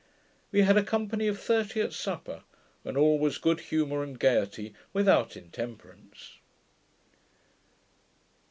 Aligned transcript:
We 0.51 0.61
had 0.63 0.77
a 0.77 0.83
company 0.83 1.27
of 1.27 1.39
thirty 1.39 1.79
at 1.79 1.93
supper; 1.93 2.41
and 2.83 2.97
all 2.97 3.19
was 3.19 3.37
good 3.37 3.59
humour 3.59 4.01
and 4.01 4.17
gaiety, 4.17 4.73
without 4.93 5.37
intemperance. 5.37 6.37